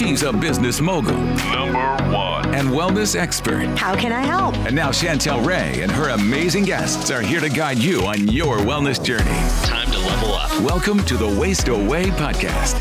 [0.00, 1.12] She's a business mogul.
[1.12, 1.78] Number
[2.10, 2.54] one.
[2.54, 3.66] And wellness expert.
[3.78, 4.56] How can I help?
[4.64, 8.56] And now Chantel Ray and her amazing guests are here to guide you on your
[8.56, 9.26] wellness journey.
[9.66, 10.58] Time to level up.
[10.62, 12.80] Welcome to the Waist Away podcast.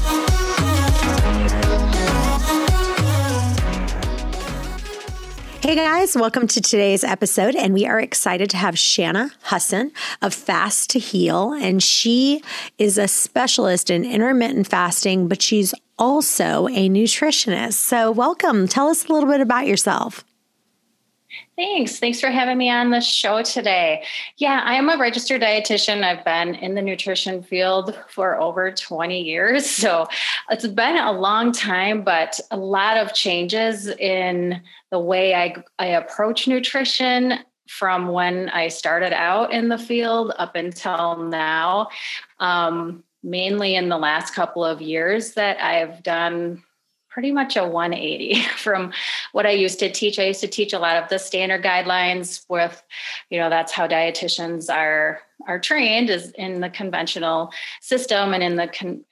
[5.62, 7.54] Hey guys, welcome to today's episode.
[7.54, 9.92] And we are excited to have Shana Hussin
[10.22, 11.52] of Fast to Heal.
[11.52, 12.42] And she
[12.78, 17.74] is a specialist in intermittent fasting, but she's also a nutritionist.
[17.74, 18.68] So, welcome.
[18.68, 20.24] Tell us a little bit about yourself.
[21.56, 22.00] Thanks.
[22.00, 24.04] Thanks for having me on the show today.
[24.38, 26.04] Yeah, I am a registered dietitian.
[26.04, 29.70] I've been in the nutrition field for over 20 years.
[29.90, 30.08] So
[30.50, 34.62] it's been a long time, but a lot of changes in
[34.92, 40.56] the way I, I approach nutrition from when I started out in the field up
[40.56, 41.90] until now.
[42.40, 46.64] Um, mainly in the last couple of years that I've done
[47.10, 48.94] pretty much a 180 from
[49.32, 50.20] what I used to teach.
[50.20, 52.82] I used to teach a lot of the standard guidelines with,
[53.30, 58.58] you know, that's how dietitians are are trained is in the conventional system and in
[58.58, 59.06] the con-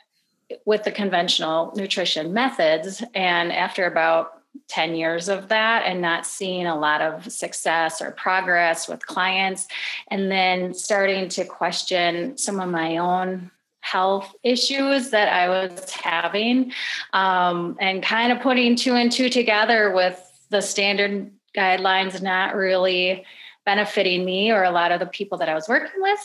[0.65, 3.03] with the conventional nutrition methods.
[3.13, 8.11] And after about 10 years of that and not seeing a lot of success or
[8.11, 9.67] progress with clients,
[10.09, 13.51] and then starting to question some of my own
[13.91, 16.73] health issues that I was having,
[17.13, 23.25] um, and kind of putting two and two together with the standard guidelines not really
[23.65, 26.19] benefiting me or a lot of the people that I was working with.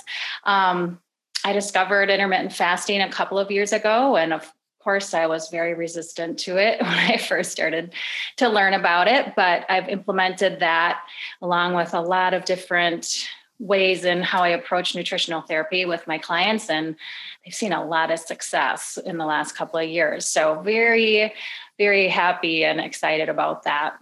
[0.45, 1.01] Um,
[1.45, 5.75] I discovered intermittent fasting a couple of years ago, and of course, I was very
[5.75, 7.95] resistant to it when I first started
[8.39, 9.35] to learn about it.
[9.37, 11.01] But I've implemented that
[11.41, 13.29] along with a lot of different
[13.63, 16.97] ways in how I approach nutritional therapy with my clients, and
[17.45, 20.27] they've seen a lot of success in the last couple of years.
[20.27, 21.33] So, very,
[21.79, 23.95] very happy and excited about that.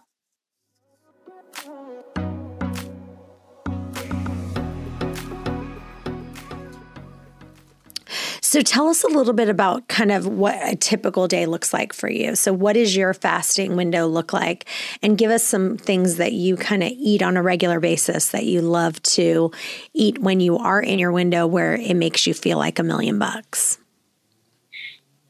[8.51, 11.93] So tell us a little bit about kind of what a typical day looks like
[11.93, 12.35] for you.
[12.35, 14.67] So what does your fasting window look like?
[15.05, 18.47] And give us some things that you kind of eat on a regular basis that
[18.47, 19.53] you love to
[19.95, 23.21] eat when you are in your window where it makes you feel like a million
[23.21, 23.79] bucks.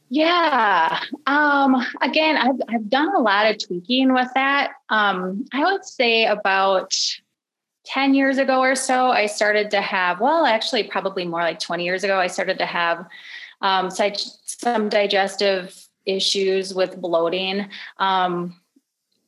[0.09, 0.99] Yeah.
[1.27, 4.71] Um, again, I've, I've done a lot of tweaking with that.
[4.89, 6.97] Um, I would say about
[7.91, 11.85] 10 years ago or so, I started to have, well, actually, probably more like 20
[11.85, 13.05] years ago, I started to have
[13.63, 17.69] um, some digestive issues with bloating.
[17.99, 18.61] Um,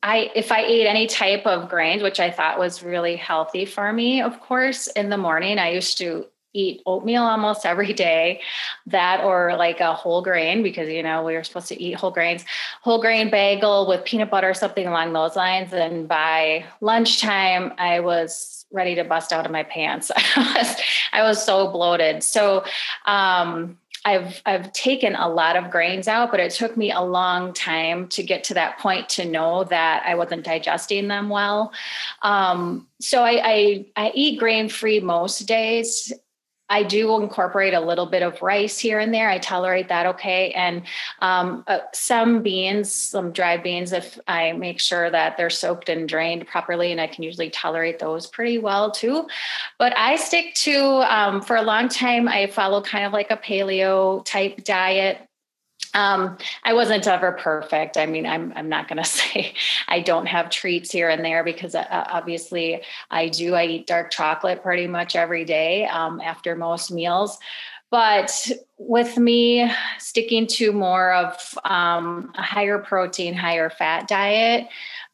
[0.01, 3.91] I, if I ate any type of grains, which I thought was really healthy for
[3.91, 8.41] me, of course, in the morning, I used to eat oatmeal almost every day.
[8.87, 12.11] That or like a whole grain because you know we were supposed to eat whole
[12.11, 12.45] grains.
[12.81, 15.73] Whole grain bagel with peanut butter something along those lines.
[15.73, 20.11] And by lunchtime i was ready to bust out of my pants.
[20.35, 20.81] I was
[21.13, 22.23] i was so bloated.
[22.23, 22.63] So
[23.05, 27.53] um I've I've taken a lot of grains out, but it took me a long
[27.53, 31.71] time to get to that point to know that I wasn't digesting them well.
[32.21, 36.11] Um, so I, I I eat grain free most days,
[36.69, 39.29] I do incorporate a little bit of rice here and there.
[39.29, 40.51] I tolerate that okay.
[40.51, 40.83] And
[41.19, 46.07] um, uh, some beans, some dried beans, if I make sure that they're soaked and
[46.07, 49.27] drained properly, and I can usually tolerate those pretty well too.
[49.77, 50.77] But I stick to,
[51.13, 55.19] um, for a long time, I follow kind of like a paleo type diet.
[55.93, 57.97] Um, I wasn't ever perfect.
[57.97, 59.53] I mean, I'm I'm not going to say
[59.87, 62.81] I don't have treats here and there because uh, obviously
[63.11, 63.55] I do.
[63.55, 67.37] I eat dark chocolate pretty much every day um, after most meals.
[67.91, 68.49] But
[68.79, 74.67] with me sticking to more of um, a higher protein, higher fat diet,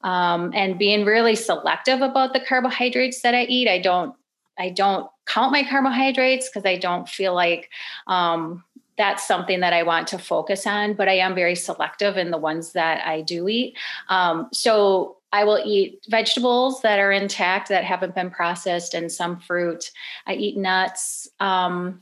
[0.06, 4.16] um, and being really selective about the carbohydrates that I eat, I don't
[4.58, 7.70] I don't count my carbohydrates because I don't feel like
[8.08, 8.64] um,
[9.00, 12.38] that's something that I want to focus on, but I am very selective in the
[12.38, 13.78] ones that I do eat.
[14.10, 19.40] Um, so I will eat vegetables that are intact that haven't been processed and some
[19.40, 19.90] fruit.
[20.28, 21.30] I eat nuts.
[21.40, 22.02] Um,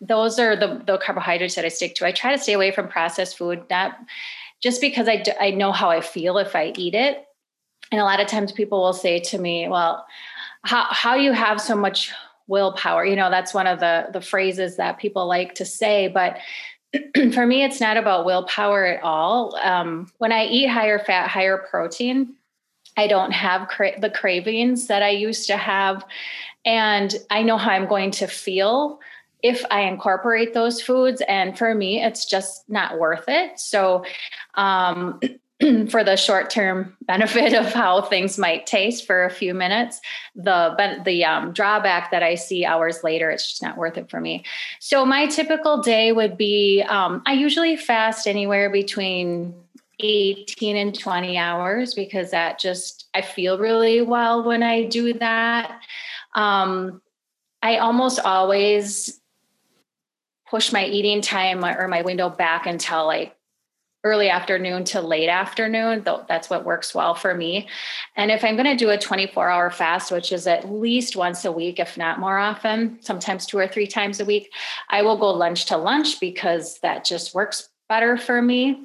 [0.00, 2.06] those are the, the carbohydrates that I stick to.
[2.06, 3.94] I try to stay away from processed food, not
[4.62, 7.22] just because I, I know how I feel if I eat it.
[7.92, 10.06] And a lot of times people will say to me, well,
[10.62, 12.12] how, how do you have so much
[12.46, 16.36] willpower you know that's one of the the phrases that people like to say but
[17.32, 21.58] for me it's not about willpower at all um, when i eat higher fat higher
[21.70, 22.34] protein
[22.96, 26.04] i don't have cra- the cravings that i used to have
[26.64, 29.00] and i know how i'm going to feel
[29.44, 31.22] if I incorporate those foods.
[31.28, 33.60] And for me, it's just not worth it.
[33.60, 34.06] So,
[34.54, 35.20] um,
[35.88, 40.00] for the short term benefit of how things might taste for a few minutes,
[40.34, 44.20] the the um, drawback that I see hours later, it's just not worth it for
[44.20, 44.44] me.
[44.80, 49.54] So my typical day would be um, I usually fast anywhere between
[50.00, 55.80] 18 and 20 hours because that just I feel really well when I do that.
[56.34, 57.00] Um,
[57.62, 59.20] I almost always
[60.50, 63.36] push my eating time or my window back until like
[64.04, 66.02] early afternoon to late afternoon.
[66.28, 67.68] That's what works well for me.
[68.16, 71.44] And if I'm going to do a 24 hour fast, which is at least once
[71.44, 74.52] a week, if not more often, sometimes two or three times a week,
[74.90, 78.84] I will go lunch to lunch because that just works better for me.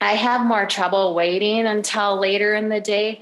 [0.00, 3.20] I have more trouble waiting until later in the day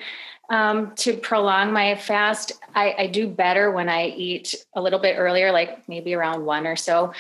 [0.49, 2.53] um, to prolong my fast.
[2.75, 6.67] I, I, do better when I eat a little bit earlier, like maybe around one
[6.67, 7.13] or so.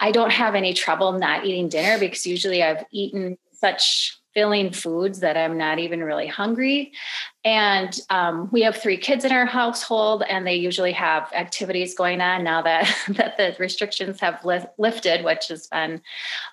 [0.00, 5.20] I don't have any trouble not eating dinner because usually I've eaten such filling foods
[5.20, 6.92] that I'm not even really hungry.
[7.44, 12.20] And um, we have three kids in our household, and they usually have activities going
[12.20, 16.00] on now that that the restrictions have li- lifted, which has been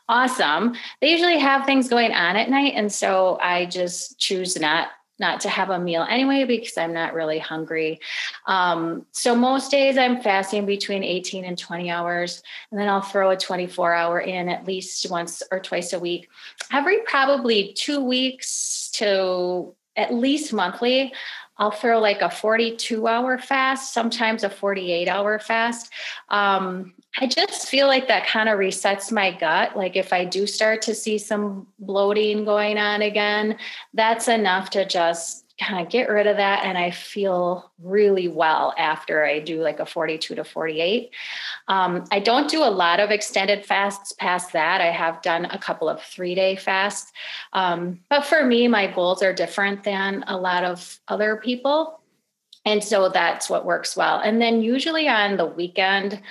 [0.08, 0.76] awesome.
[1.02, 4.90] They usually have things going on at night, and so I just choose not
[5.20, 8.00] not to have a meal anyway because I'm not really hungry.
[8.46, 13.32] Um, so most days I'm fasting between 18 and 20 hours, and then I'll throw
[13.32, 16.30] a 24 hour in at least once or twice a week.
[16.72, 21.14] Every probably two weeks to at least monthly,
[21.58, 25.92] I'll throw like a 42 hour fast, sometimes a 48 hour fast.
[26.30, 29.76] Um, I just feel like that kind of resets my gut.
[29.76, 33.58] Like if I do start to see some bloating going on again,
[33.94, 38.74] that's enough to just kind of get rid of that and i feel really well
[38.78, 41.10] after i do like a 42 to 48
[41.68, 44.80] um, i don't do a lot of extended fasts past that.
[44.80, 47.12] I have done a couple of three day fasts.
[47.52, 52.00] Um, but for me my goals are different than a lot of other people
[52.66, 54.20] and so that's what works well.
[54.20, 56.22] And then usually on the weekend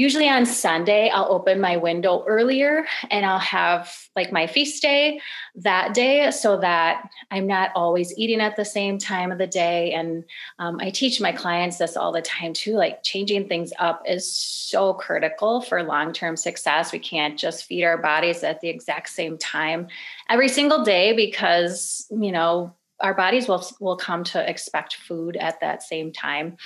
[0.00, 5.20] usually on Sunday, I'll open my window earlier and I'll have like my feast day
[5.56, 9.92] that day so that I'm not always eating at the same time of the day.
[9.92, 10.24] And
[10.58, 14.26] um, I teach my clients this all the time too like changing things up is
[14.32, 16.92] so critical for long term success.
[16.92, 19.88] We can't just feed our bodies at the exact same time
[20.30, 25.60] every single day because, you know, our bodies will will come to expect food at
[25.60, 26.56] that same time.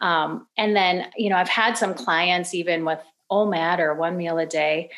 [0.00, 3.00] Um, and then, you know, I've had some clients even with
[3.30, 4.90] OMAD or one meal a day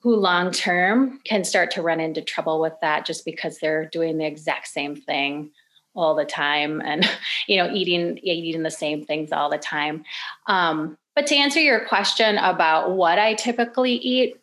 [0.00, 4.18] who long term can start to run into trouble with that just because they're doing
[4.18, 5.50] the exact same thing
[5.94, 7.08] all the time and
[7.46, 10.04] you know eating eating the same things all the time
[10.46, 14.36] um, but to answer your question about what i typically eat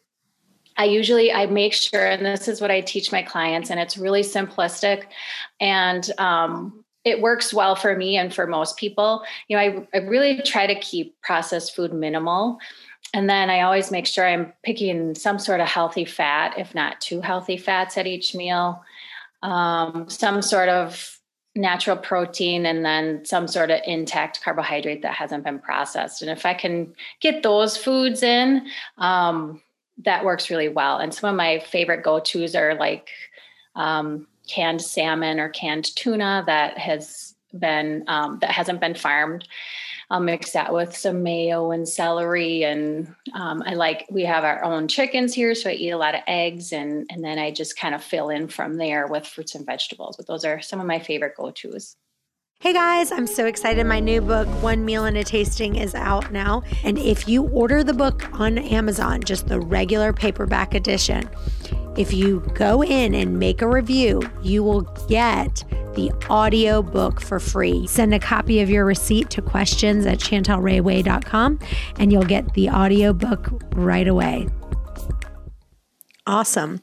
[0.77, 3.98] I usually I make sure, and this is what I teach my clients, and it's
[3.98, 5.06] really simplistic,
[5.60, 9.24] and um, it works well for me and for most people.
[9.48, 12.57] You know, I, I really try to keep processed food minimal.
[13.13, 17.00] And then I always make sure I'm picking some sort of healthy fat, if not
[17.00, 18.83] two healthy fats at each meal,
[19.44, 21.19] um, some sort of
[21.56, 26.21] natural protein, and then some sort of intact carbohydrate that hasn't been processed.
[26.21, 28.68] And if I can get those foods in,
[28.98, 29.62] um,
[30.03, 30.97] that works really well.
[30.97, 33.09] And some of my favorite go tos are like
[33.75, 39.47] um, canned salmon or canned tuna that has been um, that hasn't been farmed.
[40.11, 44.64] I'll mix that with some mayo and celery, and um, I like we have our
[44.64, 47.78] own chickens here, so I eat a lot of eggs, and and then I just
[47.78, 50.16] kind of fill in from there with fruits and vegetables.
[50.18, 51.95] But those are some of my favorite go tos.
[52.66, 53.86] Hey guys, I'm so excited.
[53.86, 56.64] My new book, One Meal and a Tasting, is out now.
[56.84, 61.30] And if you order the book on Amazon, just the regular paperback edition,
[61.95, 67.40] if you go in and make a review, you will get the audio book for
[67.40, 67.86] free.
[67.86, 71.60] Send a copy of your receipt to questions at chantelrayway.com
[72.00, 74.48] and you'll get the audio book right away.
[76.28, 76.82] Awesome.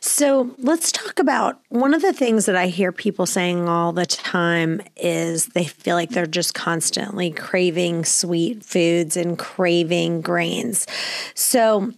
[0.00, 4.06] So let's talk about one of the things that I hear people saying all the
[4.06, 10.86] time is they feel like they're just constantly craving sweet foods and craving grains.
[11.34, 11.92] So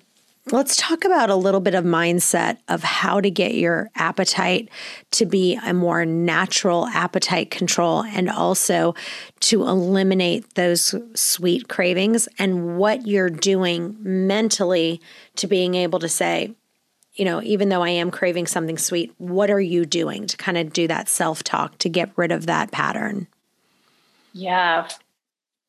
[0.52, 4.70] let's talk about a little bit of mindset of how to get your appetite
[5.10, 8.94] to be a more natural appetite control and also
[9.40, 14.98] to eliminate those sweet cravings and what you're doing mentally
[15.34, 16.54] to being able to say,
[17.16, 20.58] you know, even though I am craving something sweet, what are you doing to kind
[20.58, 23.26] of do that self talk to get rid of that pattern?
[24.32, 24.88] Yeah.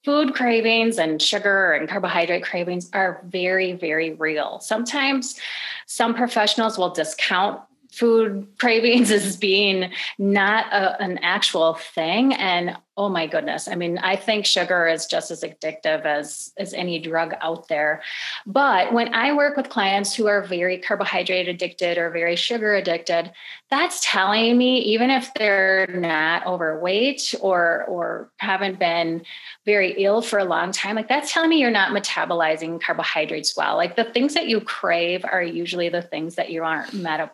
[0.04, 4.60] food cravings and sugar and carbohydrate cravings are very, very real.
[4.60, 5.40] Sometimes
[5.86, 7.62] some professionals will discount
[7.98, 12.34] food cravings as being not a, an actual thing.
[12.34, 16.74] And oh my goodness i mean i think sugar is just as addictive as as
[16.74, 18.02] any drug out there.
[18.46, 23.32] But when i work with clients who are very carbohydrate addicted or very sugar addicted
[23.70, 29.24] that's telling me even if they're not overweight or or haven't been
[29.66, 33.76] very ill for a long time like that's telling me you're not metabolizing carbohydrates well.
[33.76, 37.30] Like the things that you crave are usually the things that you aren't meta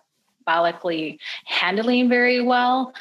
[0.45, 2.93] metabolically handling very well.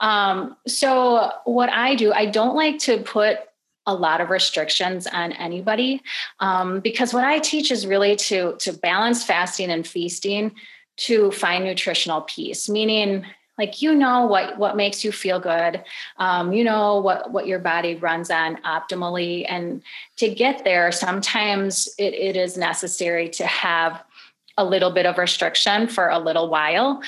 [0.00, 3.38] Um, so, what I do, I don't like to put
[3.86, 6.02] a lot of restrictions on anybody
[6.40, 10.52] um, because what I teach is really to to balance fasting and feasting
[10.96, 13.26] to find nutritional peace, meaning
[13.58, 15.82] like you know what what makes you feel good
[16.18, 19.82] um, you know what what your body runs on optimally and
[20.16, 24.02] to get there sometimes it, it is necessary to have
[24.56, 27.02] a little bit of restriction for a little while.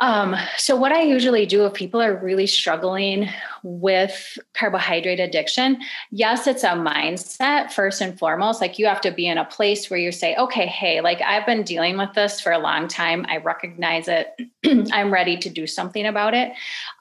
[0.00, 3.28] Um, so, what I usually do if people are really struggling
[3.62, 5.78] with carbohydrate addiction,
[6.10, 8.62] yes, it's a mindset first and foremost.
[8.62, 11.44] Like, you have to be in a place where you say, okay, hey, like I've
[11.44, 13.26] been dealing with this for a long time.
[13.28, 14.34] I recognize it.
[14.90, 16.52] I'm ready to do something about it.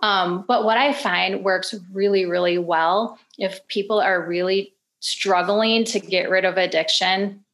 [0.02, 6.02] Um, but what I find works really, really well if people are really struggling to
[6.02, 7.46] get rid of addiction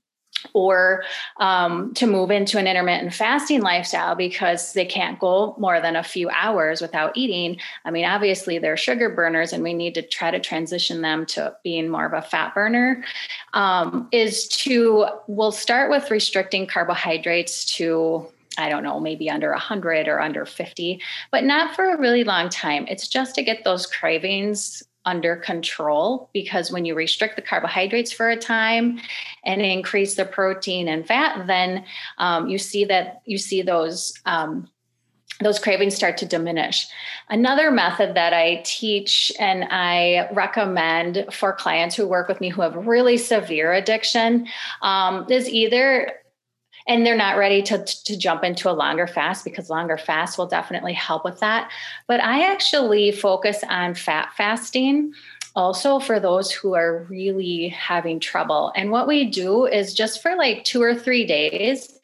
[0.53, 1.03] or
[1.37, 6.03] um, to move into an intermittent fasting lifestyle because they can't go more than a
[6.03, 7.59] few hours without eating.
[7.83, 11.55] I mean, obviously, they're sugar burners, and we need to try to transition them to
[11.63, 13.03] being more of a fat burner.
[13.53, 20.07] Um, is to, we'll start with restricting carbohydrates to I don't know, maybe under 100
[20.07, 22.85] or under 50, but not for a really long time.
[22.87, 28.29] It's just to get those cravings under control because when you restrict the carbohydrates for
[28.29, 28.99] a time
[29.43, 31.85] and increase the protein and fat then
[32.17, 34.67] um, you see that you see those um,
[35.41, 36.87] those cravings start to diminish.
[37.29, 42.61] Another method that I teach and I recommend for clients who work with me who
[42.61, 44.47] have really severe addiction
[44.81, 46.13] um, is either
[46.87, 50.47] and they're not ready to, to jump into a longer fast because longer fast will
[50.47, 51.71] definitely help with that.
[52.07, 55.13] But I actually focus on fat fasting
[55.55, 58.71] also for those who are really having trouble.
[58.75, 61.97] And what we do is just for like two or three days,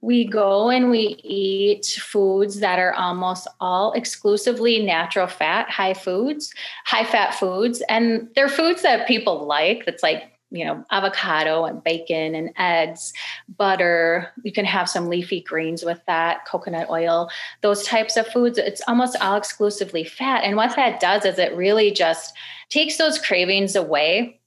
[0.00, 6.52] we go and we eat foods that are almost all exclusively natural fat, high foods,
[6.84, 7.82] high fat foods.
[7.88, 9.84] And they're foods that people like.
[9.84, 13.12] That's like you know, avocado and bacon and eggs,
[13.56, 14.28] butter.
[14.44, 17.28] You can have some leafy greens with that, coconut oil,
[17.62, 18.58] those types of foods.
[18.58, 20.44] It's almost all exclusively fat.
[20.44, 22.34] And what that does is it really just
[22.68, 24.40] takes those cravings away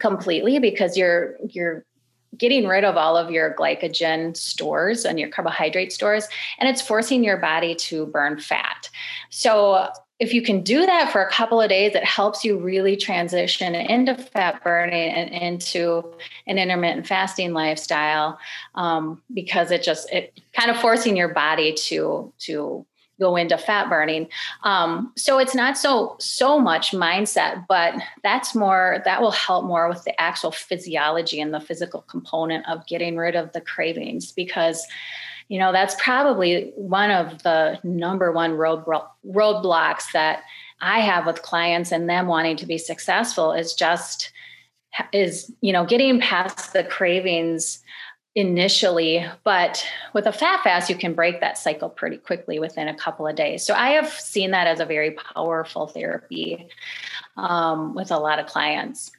[0.00, 1.84] completely because you're you're
[2.36, 6.28] getting rid of all of your glycogen stores and your carbohydrate stores
[6.58, 8.88] and it's forcing your body to burn fat.
[9.30, 9.88] So
[10.18, 13.74] if you can do that for a couple of days, it helps you really transition
[13.74, 16.02] into fat burning and into
[16.46, 18.38] an intermittent fasting lifestyle
[18.74, 22.84] um, because it just it kind of forcing your body to to
[23.18, 24.28] go into fat burning.
[24.64, 29.88] Um, so it's not so so much mindset, but that's more that will help more
[29.88, 34.86] with the actual physiology and the physical component of getting rid of the cravings because
[35.48, 38.84] you know that's probably one of the number one road
[39.26, 40.42] roadblocks that
[40.80, 44.30] i have with clients and them wanting to be successful is just
[45.12, 47.80] is you know getting past the cravings
[48.38, 52.94] initially but with a fat fast you can break that cycle pretty quickly within a
[52.94, 56.68] couple of days so i have seen that as a very powerful therapy
[57.36, 59.10] um, with a lot of clients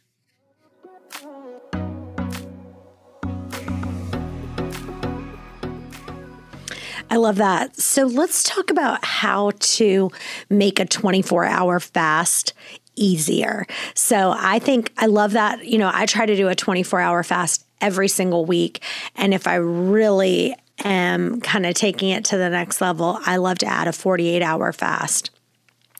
[7.12, 7.76] I love that.
[7.76, 10.12] So let's talk about how to
[10.52, 12.54] make a 24 hour fast
[12.96, 13.66] easier.
[13.96, 15.66] So I think I love that.
[15.66, 18.84] You know, I try to do a 24 hour fast every single week.
[19.16, 23.60] And if I really am kind of taking it to the next level, I love
[23.60, 25.32] to add a 48 hour fast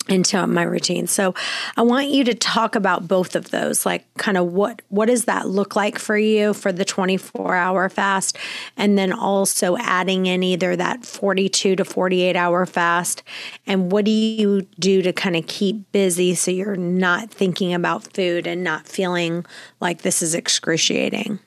[0.10, 1.08] into my routine.
[1.08, 1.34] So
[1.78, 5.26] I want you to talk about both of those, like kind of what what does
[5.26, 8.38] that look like for you for the 24 hour fast
[8.76, 13.24] and then also adding in either that 42 to 48 hour fast
[13.68, 18.14] and what do you do to kind of keep busy so you're not thinking about
[18.14, 19.46] food and not feeling
[19.80, 21.40] like this is excruciating.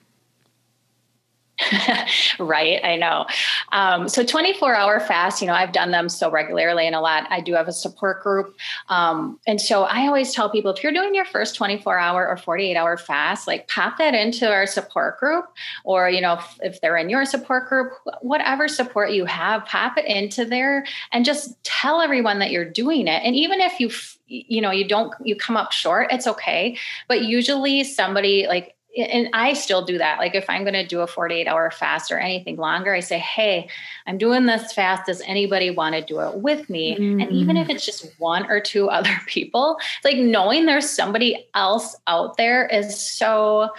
[2.38, 2.80] right.
[2.84, 3.26] I know.
[3.72, 7.26] Um, so 24 hour fast, you know, I've done them so regularly and a lot.
[7.30, 8.54] I do have a support group.
[8.88, 12.36] Um, and so I always tell people if you're doing your first 24 hour or
[12.36, 15.46] 48 hour fast, like pop that into our support group
[15.84, 19.96] or, you know, if, if they're in your support group, whatever support you have, pop
[19.96, 23.22] it into there and just tell everyone that you're doing it.
[23.24, 23.90] And even if you,
[24.26, 26.76] you know, you don't, you come up short, it's okay.
[27.08, 30.18] But usually somebody like, and I still do that.
[30.18, 33.18] Like if I'm going to do a 48 hour fast or anything longer, I say,
[33.18, 33.68] Hey,
[34.06, 35.06] I'm doing this fast.
[35.06, 36.96] Does anybody want to do it with me?
[36.96, 37.22] Mm.
[37.22, 37.70] And even if mm.
[37.70, 42.98] it's just one or two other people, like knowing there's somebody else out there is
[42.98, 43.70] so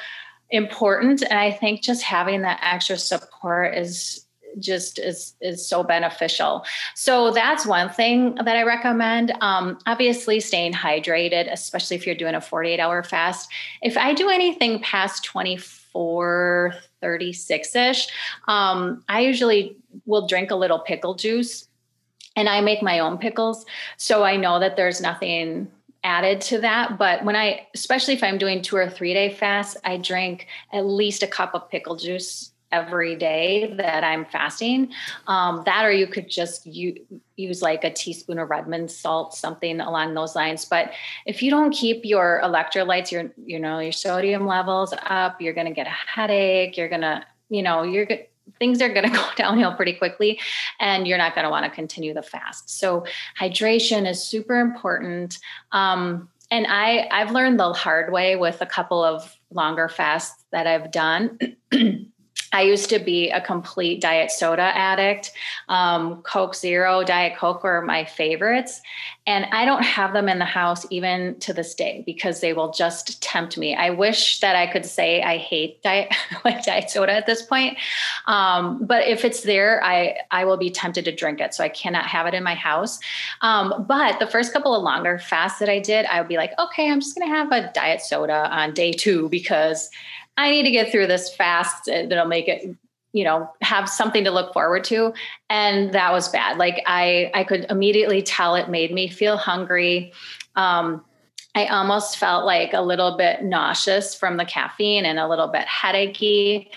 [0.49, 1.21] important.
[1.21, 4.25] And I think just having that extra support is
[4.59, 6.65] just is is so beneficial.
[6.95, 9.33] So that's one thing that I recommend.
[9.41, 13.49] Um, obviously, staying hydrated, especially if you're doing a 48 hour fast.
[13.81, 18.07] If I do anything past 24, 36 ish,
[18.47, 21.67] um, I usually will drink a little pickle juice.
[22.35, 23.63] And I make my own pickles.
[23.97, 25.71] So I know that there's nothing
[26.03, 26.97] added to that.
[26.97, 30.85] But when I, especially if I'm doing two or three day fast, I drink at
[30.85, 34.91] least a cup of pickle juice every day that I'm fasting.
[35.27, 37.05] Um, that, or you could just u-
[37.37, 40.65] use like a teaspoon of Redmond salt, something along those lines.
[40.65, 40.91] But
[41.25, 45.67] if you don't keep your electrolytes, your you know your sodium levels up, you're going
[45.67, 46.75] to get a headache.
[46.75, 48.07] You're going to you know you're
[48.59, 50.39] things are going to go downhill pretty quickly
[50.79, 53.05] and you're not going to want to continue the fast so
[53.39, 55.39] hydration is super important
[55.71, 60.67] um, and i i've learned the hard way with a couple of longer fasts that
[60.67, 61.37] i've done
[62.53, 65.31] I used to be a complete diet soda addict.
[65.69, 68.79] Um, Coke Zero, Diet Coke were my favorites.
[69.25, 72.71] And I don't have them in the house even to this day because they will
[72.71, 73.73] just tempt me.
[73.73, 76.13] I wish that I could say I hate diet,
[76.45, 77.77] like diet soda at this point.
[78.27, 81.55] Um, but if it's there, I, I will be tempted to drink it.
[81.55, 82.99] So I cannot have it in my house.
[83.41, 86.51] Um, but the first couple of longer fasts that I did, I would be like,
[86.59, 89.89] okay, I'm just going to have a diet soda on day two because
[90.37, 91.85] I need to get through this fast.
[91.85, 92.75] That'll make it,
[93.11, 95.13] you know, have something to look forward to.
[95.49, 96.57] And that was bad.
[96.57, 100.13] Like I, I could immediately tell it made me feel hungry.
[100.55, 101.03] Um,
[101.55, 105.67] I almost felt like a little bit nauseous from the caffeine and a little bit
[105.67, 106.71] headachy.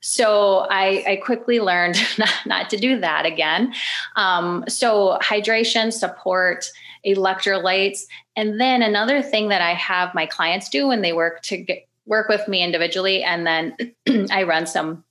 [0.00, 3.74] So I, I quickly learned not, not, to do that again.
[4.16, 6.66] Um, so hydration, support,
[7.06, 8.00] electrolytes.
[8.36, 11.86] And then another thing that I have my clients do when they work to get,
[12.06, 13.76] work with me individually and then
[14.30, 15.04] I run some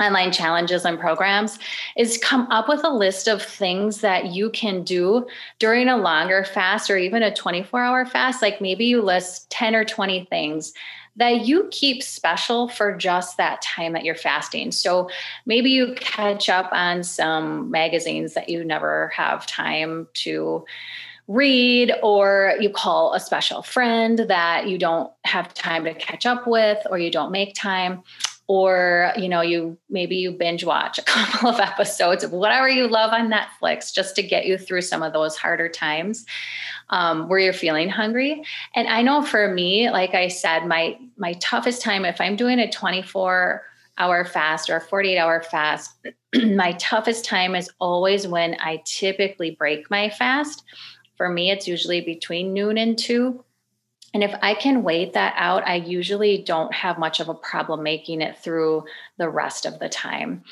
[0.00, 1.58] online challenges and programs
[1.96, 5.26] is come up with a list of things that you can do
[5.58, 9.74] during a longer fast or even a 24 hour fast like maybe you list 10
[9.74, 10.72] or 20 things
[11.16, 14.72] that you keep special for just that time that you're fasting.
[14.72, 15.10] So
[15.44, 20.64] maybe you catch up on some magazines that you never have time to
[21.28, 26.46] read or you call a special friend that you don't have time to catch up
[26.46, 28.02] with or you don't make time
[28.48, 32.88] or you know you maybe you binge watch a couple of episodes of whatever you
[32.88, 36.26] love on netflix just to get you through some of those harder times
[36.90, 38.42] um, where you're feeling hungry.
[38.74, 42.58] And i know for me like i said my my toughest time if i'm doing
[42.58, 43.62] a 24
[43.98, 45.94] hour fast or a 48 hour fast
[46.34, 50.64] my toughest time is always when i typically break my fast
[51.22, 53.44] for me, it's usually between noon and two.
[54.12, 57.84] And if I can wait that out, I usually don't have much of a problem
[57.84, 58.86] making it through
[59.18, 60.42] the rest of the time.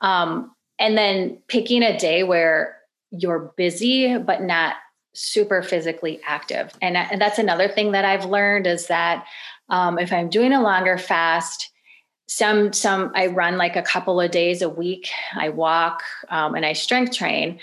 [0.00, 2.76] Um, and then picking a day where
[3.10, 4.76] you're busy, but not
[5.14, 6.72] super physically active.
[6.80, 9.26] And, and that's another thing that I've learned is that
[9.68, 11.72] um, if I'm doing a longer fast,
[12.28, 15.10] some some I run like a couple of days a week.
[15.34, 17.58] I walk um, and I strength train,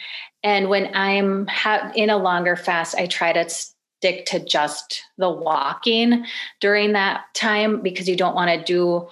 [0.48, 5.30] and when I'm ha- in a longer fast, I try to stick to just the
[5.30, 6.26] walking
[6.62, 9.10] during that time because you don't want to do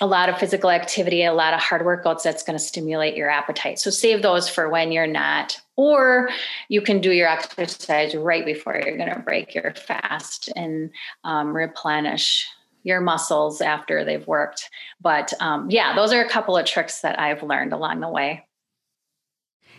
[0.00, 3.30] a lot of physical activity, a lot of hard workouts that's going to stimulate your
[3.30, 3.78] appetite.
[3.78, 6.30] So save those for when you're not, or
[6.68, 10.90] you can do your exercise right before you're going to break your fast and
[11.22, 12.44] um, replenish
[12.82, 14.68] your muscles after they've worked.
[15.00, 18.44] But um, yeah, those are a couple of tricks that I've learned along the way.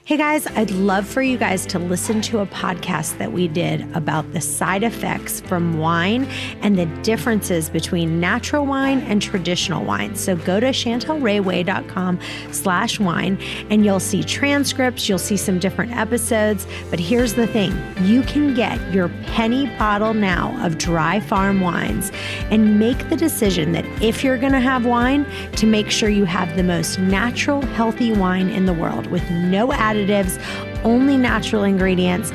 [0.06, 3.89] Hey guys, I'd love for you guys to listen to a podcast that we did
[3.96, 6.26] about the side effects from wine
[6.62, 10.18] and the differences between natural wine and traditional wine.
[10.18, 12.20] So go to chantelrayway.com
[12.52, 16.68] slash wine and you'll see transcripts, you'll see some different episodes.
[16.89, 22.12] But here's the thing you can get your penny bottle now of dry farm wines
[22.52, 26.26] and make the decision that if you're going to have wine, to make sure you
[26.26, 30.41] have the most natural, healthy wine in the world with no added additives,
[30.84, 32.32] only natural ingredients.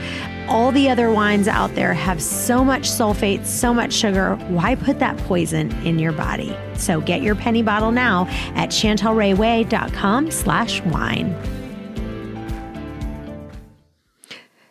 [0.48, 4.36] All the other wines out there have so much sulfate, so much sugar.
[4.48, 6.56] Why put that poison in your body?
[6.74, 11.36] So get your penny bottle now at chantelrayway.com slash wine.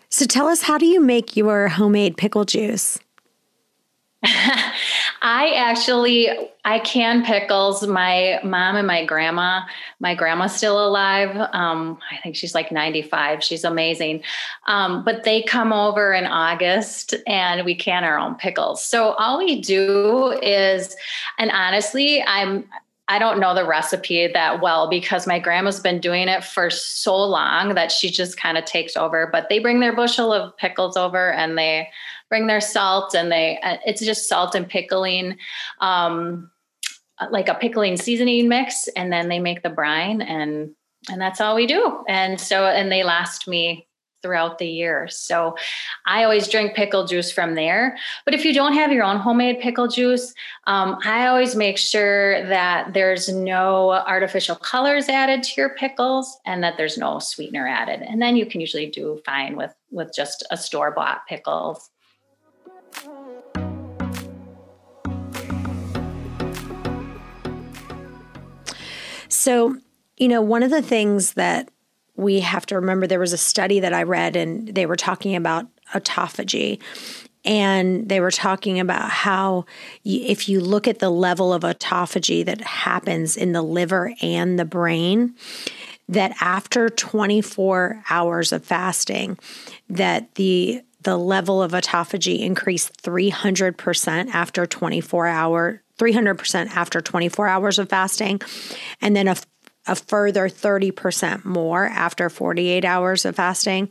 [0.09, 2.97] So tell us, how do you make your homemade pickle juice?
[5.21, 6.29] I actually
[6.65, 7.85] I can pickles.
[7.87, 9.61] My mom and my grandma.
[9.99, 11.35] My grandma's still alive.
[11.53, 13.43] Um, I think she's like 95.
[13.43, 14.21] She's amazing.
[14.67, 18.83] Um, but they come over in August and we can our own pickles.
[18.83, 20.95] So all we do is,
[21.37, 22.65] and honestly, I'm
[23.09, 27.15] I don't know the recipe that well because my grandma's been doing it for so
[27.15, 29.29] long that she just kind of takes over.
[29.31, 31.87] But they bring their bushel of pickles over and they
[32.29, 35.37] bring their salt and they uh, it's just salt and pickling
[35.79, 36.49] um,
[37.31, 40.71] like a pickling seasoning mix and then they make the brine and
[41.09, 43.87] and that's all we do and so and they last me
[44.21, 45.07] throughout the year.
[45.09, 45.55] So
[46.05, 47.97] I always drink pickle juice from there.
[48.25, 50.33] But if you don't have your own homemade pickle juice,
[50.65, 56.63] um, I always make sure that there's no artificial colors added to your pickles and
[56.63, 58.01] that there's no sweetener added.
[58.01, 61.89] And then you can usually do fine with with just a store bought pickles.
[69.47, 69.77] So,
[70.17, 71.69] you know, one of the things that
[72.17, 75.37] we have to remember there was a study that I read and they were talking
[75.37, 76.81] about autophagy.
[77.45, 79.63] And they were talking about how
[80.03, 84.65] if you look at the level of autophagy that happens in the liver and the
[84.65, 85.33] brain,
[86.09, 89.39] that after 24 hours of fasting,
[89.89, 97.79] that the the level of autophagy increased 300% after 24 hour 300% after 24 hours
[97.79, 98.41] of fasting
[99.01, 99.35] and then a,
[99.87, 103.89] a further 30% more after 48 hours of fasting.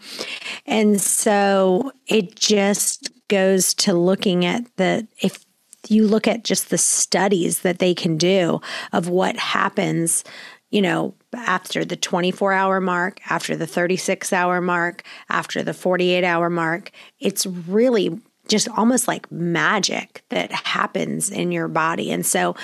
[0.66, 5.44] And so it just goes to looking at the if
[5.88, 8.60] you look at just the studies that they can do
[8.92, 10.24] of what happens
[10.70, 16.24] you know, after the 24 hour mark, after the 36 hour mark, after the 48
[16.24, 16.90] hour mark,
[17.20, 22.10] it's really just almost like magic that happens in your body.
[22.10, 22.56] And so,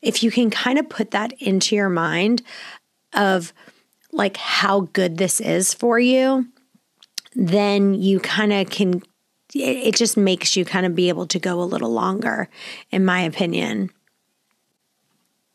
[0.00, 2.42] if you can kind of put that into your mind
[3.14, 3.52] of
[4.12, 6.46] like how good this is for you,
[7.34, 9.02] then you kind of can,
[9.54, 12.48] it, just makes you kind of be able to go a little longer,
[12.90, 13.90] in my opinion.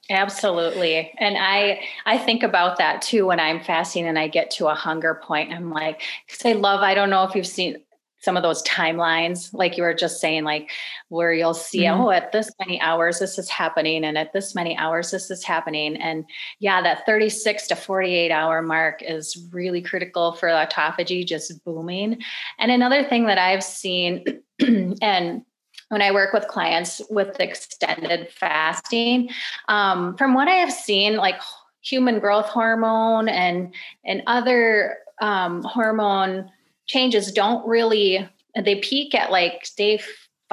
[0.09, 1.13] Absolutely.
[1.17, 4.75] And I I think about that too when I'm fasting and I get to a
[4.75, 5.53] hunger point.
[5.53, 7.77] I'm like, because I love, I don't know if you've seen
[8.23, 10.71] some of those timelines, like you were just saying, like
[11.09, 12.01] where you'll see, mm-hmm.
[12.01, 15.43] oh, at this many hours this is happening, and at this many hours this is
[15.43, 15.97] happening.
[15.97, 16.23] And
[16.59, 22.21] yeah, that 36 to 48 hour mark is really critical for autophagy just booming.
[22.59, 24.23] And another thing that I've seen
[25.01, 25.43] and
[25.89, 29.29] when I work with clients with extended fasting.
[29.67, 31.39] Um, from what I have seen, like
[31.81, 33.73] human growth hormone and
[34.05, 36.49] and other um, hormone
[36.87, 39.99] changes don't really they peak at like day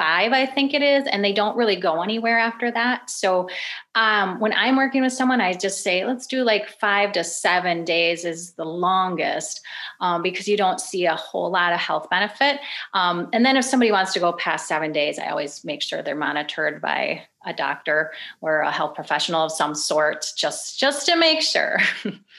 [0.00, 3.10] five, I think it is, and they don't really go anywhere after that.
[3.10, 3.50] So
[3.94, 7.84] um, when I'm working with someone, I just say, let's do like five to seven
[7.84, 9.60] days is the longest
[10.00, 12.60] um, because you don't see a whole lot of health benefit.
[12.94, 16.00] Um, and then if somebody wants to go past seven days, I always make sure
[16.00, 21.16] they're monitored by a doctor or a health professional of some sort, just just to
[21.16, 21.78] make sure.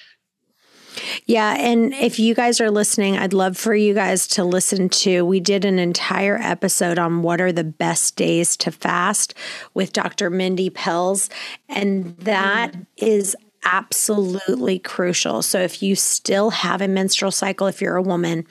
[1.25, 1.56] Yeah.
[1.58, 5.25] And if you guys are listening, I'd love for you guys to listen to.
[5.25, 9.34] We did an entire episode on what are the best days to fast
[9.73, 10.30] with Dr.
[10.30, 11.30] Mindy Pelz.
[11.69, 15.41] And that is absolutely crucial.
[15.41, 18.45] So if you still have a menstrual cycle, if you're a woman,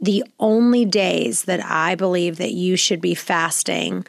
[0.00, 4.06] the only days that I believe that you should be fasting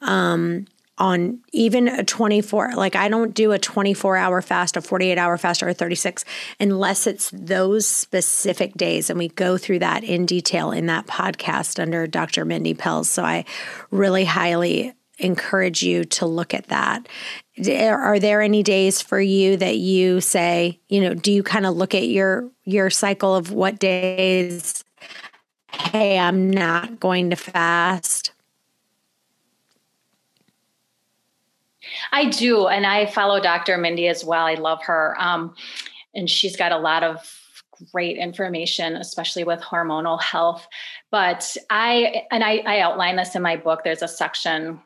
[0.00, 0.66] um,
[0.98, 5.38] on even a 24 like i don't do a 24 hour fast a 48 hour
[5.38, 6.24] fast or a 36
[6.60, 9.10] unless it's those specific days.
[9.10, 13.24] And we go through that in detail in that podcast under dr mindy pelz so
[13.24, 13.44] i
[13.90, 17.08] really highly encourage you to look at that.
[17.68, 21.76] Are there any days for you that you say, you know, do you kind of
[21.76, 24.84] look at your your cycle of what days
[25.72, 28.32] hey, I'm not going to fast?
[32.12, 32.66] I do.
[32.66, 33.78] And I follow Dr.
[33.78, 34.46] Mindy as well.
[34.46, 35.16] I love her.
[35.18, 35.54] Um,
[36.14, 37.34] and she's got a lot of
[37.92, 40.66] great information, especially with hormonal health.
[41.10, 44.80] But I, and I, I outline this in my book, there's a section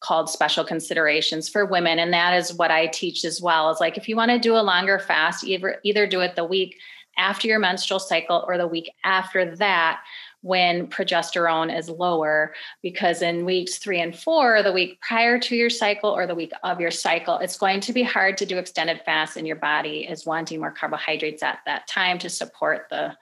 [0.00, 3.96] called special considerations for women and that is what i teach as well is like
[3.96, 6.76] if you want to do a longer fast either either do it the week
[7.16, 10.00] after your menstrual cycle or the week after that
[10.42, 15.70] when progesterone is lower because in weeks three and four, the week prior to your
[15.70, 19.00] cycle or the week of your cycle, it's going to be hard to do extended
[19.04, 23.16] fasts and your body is wanting more carbohydrates at that time to support the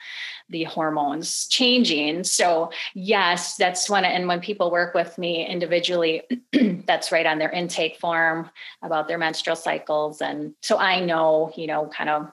[0.48, 2.22] the hormones changing.
[2.24, 6.22] So yes, that's when and when people work with me individually,
[6.86, 8.50] that's right on their intake form
[8.82, 10.20] about their menstrual cycles.
[10.20, 12.30] And so I know, you know, kind of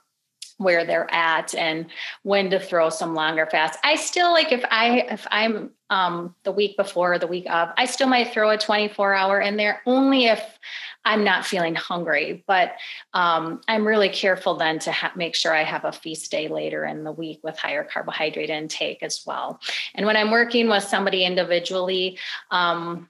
[0.63, 1.88] where they're at and
[2.23, 3.78] when to throw some longer fasts.
[3.84, 7.69] I still like if I if I'm um the week before or the week of,
[7.78, 10.60] I still might throw a 24 hour in there only if
[11.06, 12.43] I'm not feeling hungry.
[12.47, 12.73] But
[13.13, 16.86] um, I'm really careful then to ha- make sure I have a feast day later
[16.86, 19.60] in the week with higher carbohydrate intake as well.
[19.95, 22.17] And when I'm working with somebody individually,
[22.52, 23.10] um,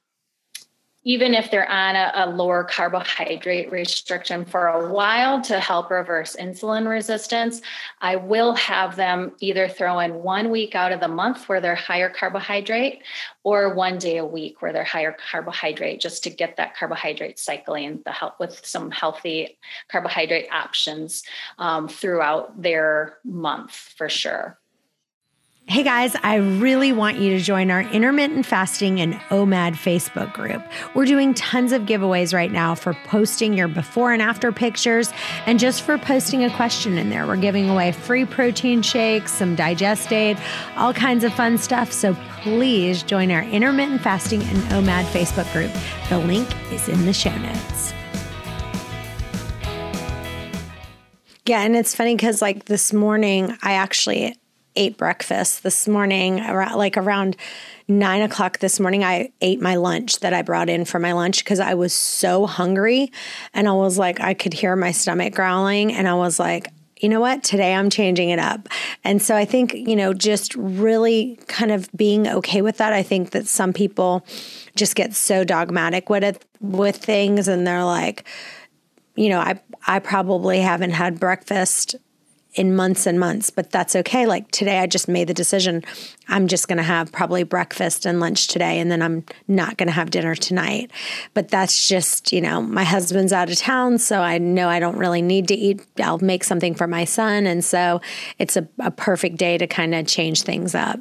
[1.05, 6.35] even if they're on a, a, lower carbohydrate restriction for a while to help reverse
[6.39, 7.61] insulin resistance,
[8.01, 11.75] I will have them either throw in one week out of the month where they're
[11.75, 13.03] higher carbohydrate
[13.43, 18.01] or one day a week where they're higher carbohydrate just to get that carbohydrate cycling
[18.05, 19.57] the help with some healthy
[19.89, 21.23] carbohydrate options
[21.57, 24.57] um, throughout their month for sure.
[25.65, 30.61] Hey guys, I really want you to join our intermittent fasting and OMAD Facebook group.
[30.93, 35.13] We're doing tons of giveaways right now for posting your before and after pictures
[35.45, 37.25] and just for posting a question in there.
[37.25, 40.37] We're giving away free protein shakes, some digest aid,
[40.75, 41.93] all kinds of fun stuff.
[41.93, 45.71] So please join our intermittent fasting and OMAD Facebook group.
[46.09, 47.93] The link is in the show notes.
[51.45, 54.37] Yeah, and it's funny because like this morning, I actually
[54.75, 57.35] ate breakfast this morning around like around
[57.87, 61.43] nine o'clock this morning i ate my lunch that i brought in for my lunch
[61.43, 63.11] because i was so hungry
[63.53, 66.69] and i was like i could hear my stomach growling and i was like
[67.03, 67.43] you know what?
[67.43, 68.69] Today i'm changing it up.
[69.03, 73.03] And so i think you know just really kind of being okay with that i
[73.03, 74.25] think that some people
[74.75, 78.23] just get so dogmatic with it with things and they're like
[79.15, 81.95] you know i i probably haven't had breakfast
[82.55, 84.25] in months and months, but that's okay.
[84.25, 85.83] Like today, I just made the decision
[86.27, 89.87] I'm just going to have probably breakfast and lunch today, and then I'm not going
[89.87, 90.91] to have dinner tonight.
[91.33, 94.97] But that's just, you know, my husband's out of town, so I know I don't
[94.97, 95.81] really need to eat.
[96.01, 97.45] I'll make something for my son.
[97.45, 98.01] And so
[98.39, 100.99] it's a, a perfect day to kind of change things up.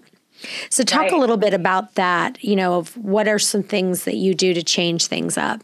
[0.70, 1.12] So, talk right.
[1.12, 4.54] a little bit about that, you know, of what are some things that you do
[4.54, 5.62] to change things up?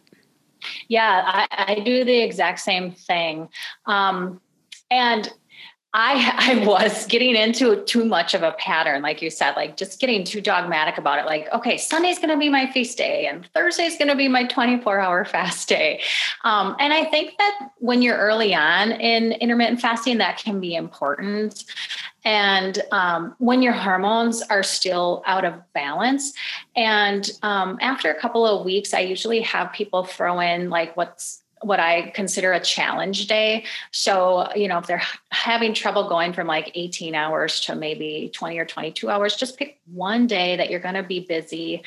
[0.89, 3.49] Yeah, I, I do the exact same thing.
[3.87, 4.41] Um,
[4.91, 5.33] and
[5.95, 10.01] I I was getting into too much of a pattern, like you said, like just
[10.01, 11.27] getting too dogmatic about it.
[11.27, 14.45] Like, okay, Sunday's going to be my feast day, and Thursday's going to be my
[14.45, 16.01] 24 hour fast day.
[16.45, 20.75] Um, and I think that when you're early on in intermittent fasting, that can be
[20.75, 21.65] important.
[22.25, 26.35] And um, when your hormones are still out of balance,
[26.77, 31.43] and um, after a couple of weeks, I usually have people throw in like what's
[31.63, 33.65] what I consider a challenge day.
[33.91, 38.59] So, you know, if they're having trouble going from like 18 hours to maybe 20
[38.59, 41.83] or 22 hours, just pick one day that you're going to be busy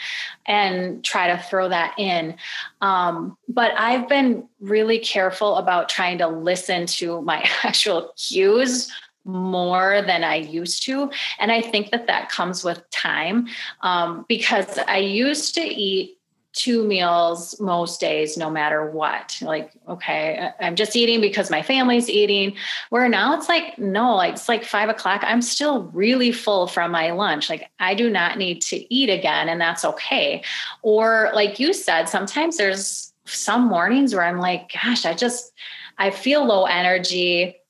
[0.45, 2.35] and try to throw that in.
[2.81, 8.91] Um, but I've been really careful about trying to listen to my actual cues
[9.23, 11.11] more than I used to.
[11.39, 13.47] And I think that that comes with time
[13.81, 16.17] um, because I used to eat
[16.53, 19.37] two meals most days, no matter what.
[19.41, 22.55] Like, okay, I'm just eating because my family's eating.
[22.89, 25.21] Where now it's like, no, like it's like five o'clock.
[25.23, 27.49] I'm still really full from my lunch.
[27.49, 30.43] Like, I do not need to eat again, and that's okay.
[30.81, 35.53] Or, like you said, sometimes there's some mornings where I'm like, gosh, I just,
[35.97, 37.60] I feel low energy.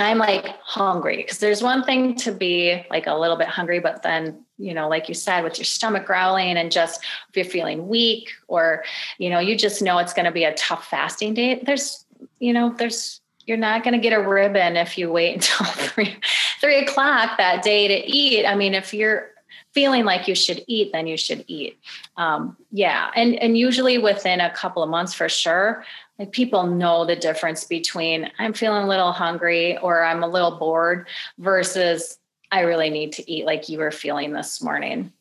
[0.00, 4.02] I'm like hungry because there's one thing to be like a little bit hungry, but
[4.02, 7.88] then you know, like you said, with your stomach growling and just if you're feeling
[7.88, 8.84] weak or,
[9.18, 11.62] you know, you just know it's going to be a tough fasting day.
[11.64, 12.04] There's,
[12.38, 16.14] you know, there's, you're not going to get a ribbon if you wait until three,
[16.60, 18.44] three o'clock that day to eat.
[18.44, 19.30] I mean, if you're,
[19.72, 21.78] feeling like you should eat, then you should eat.
[22.16, 25.84] Um, yeah, and and usually within a couple of months for sure.
[26.18, 30.58] Like people know the difference between I'm feeling a little hungry or I'm a little
[30.58, 32.18] bored versus
[32.52, 35.12] I really need to eat like you were feeling this morning.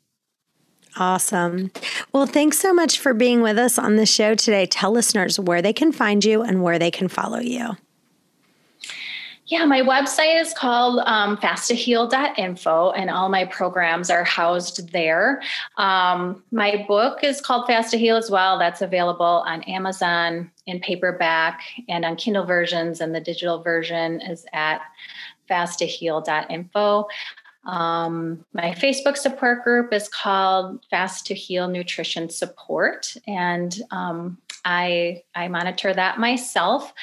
[0.98, 1.72] Awesome.
[2.12, 4.66] Well, thanks so much for being with us on the show today.
[4.66, 7.78] Tell listeners where they can find you and where they can follow you.
[9.50, 15.42] Yeah, my website is called um, fasttoheal.info, and all my programs are housed there.
[15.78, 18.60] Um, my book is called Fast to Heal as well.
[18.60, 24.46] That's available on Amazon in paperback and on Kindle versions, and the digital version is
[24.54, 24.82] at
[25.50, 27.08] fasttoheal.info.
[27.66, 35.24] Um, my Facebook support group is called Fast to Heal Nutrition Support, and um, I
[35.34, 36.94] I monitor that myself.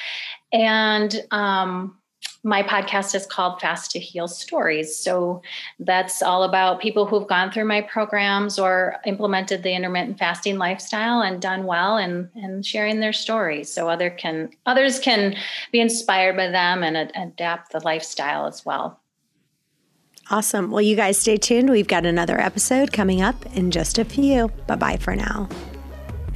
[0.53, 1.97] And um,
[2.43, 4.95] my podcast is called Fast to Heal Stories.
[4.95, 5.41] So
[5.79, 11.21] that's all about people who've gone through my programs or implemented the intermittent fasting lifestyle
[11.21, 15.35] and done well and, and sharing their stories so other can others can
[15.71, 18.99] be inspired by them and ad- adapt the lifestyle as well.
[20.29, 20.71] Awesome.
[20.71, 21.69] Well, you guys stay tuned.
[21.69, 24.49] We've got another episode coming up in just a few.
[24.67, 25.49] Bye bye for now.